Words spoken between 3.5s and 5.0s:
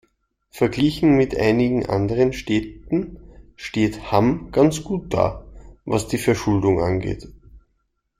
steht Hamm ganz